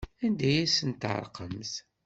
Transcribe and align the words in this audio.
Anda 0.25 0.45
ay 0.49 0.59
asen-terqamt? 0.63 1.73